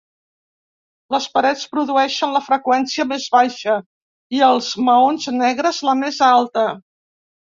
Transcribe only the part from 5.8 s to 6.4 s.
la més